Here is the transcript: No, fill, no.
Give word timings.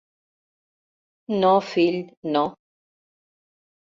No, 1.43 1.51
fill, 1.73 2.01
no. 2.39 2.43